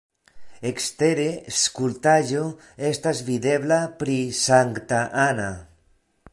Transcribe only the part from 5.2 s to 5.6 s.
Anna.